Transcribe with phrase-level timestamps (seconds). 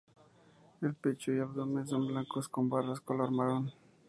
[0.81, 3.71] El pecho y abdomen son blancos con barras color marón.